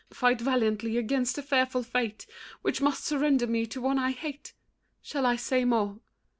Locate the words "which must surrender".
2.63-3.45